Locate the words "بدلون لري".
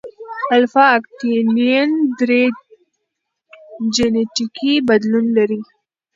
4.87-5.61